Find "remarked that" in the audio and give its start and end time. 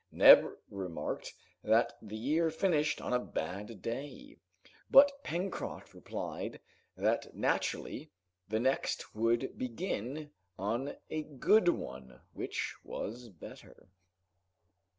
0.71-1.93